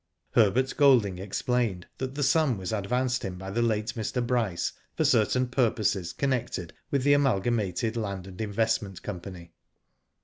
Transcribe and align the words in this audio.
Herbert 0.31 0.73
Golding 0.77 1.19
explained 1.19 1.85
that 1.99 2.15
the 2.15 2.23
sum 2.23 2.57
was 2.57 2.73
advanced 2.73 3.21
him 3.21 3.37
by 3.37 3.51
the 3.51 3.61
late 3.61 3.93
Mr. 3.93 4.25
Bryce 4.25 4.73
for 4.95 5.05
certain 5.05 5.45
purposes 5.47 6.11
connected 6.11 6.73
with 6.89 7.03
the 7.03 7.13
Amalgamated 7.13 7.95
Land 7.95 8.25
and 8.25 8.41
Investment 8.41 9.03
Company. 9.03 9.53